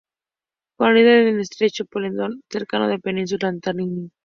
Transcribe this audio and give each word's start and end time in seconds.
Colinda 0.77 1.11
con 1.11 1.27
el 1.27 1.39
estrecho 1.41 1.85
Pendleton, 1.85 2.41
cercano 2.49 2.85
a 2.85 2.87
la 2.87 2.97
península 2.97 3.49
Antártica. 3.49 4.11